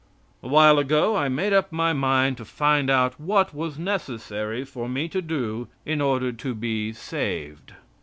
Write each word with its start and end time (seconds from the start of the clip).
A 0.41 0.47
while 0.47 0.79
ago 0.79 1.15
I 1.15 1.29
made 1.29 1.53
up 1.53 1.71
my 1.71 1.93
mind 1.93 2.37
to 2.37 2.43
find 2.45 2.89
out 2.89 3.19
what 3.21 3.53
was 3.53 3.77
necessary 3.77 4.65
for 4.65 4.89
me 4.89 5.07
to 5.09 5.21
do 5.21 5.67
in 5.85 6.01
order 6.01 6.31
to 6.31 6.55
be 6.55 6.91
saved. 6.91 7.73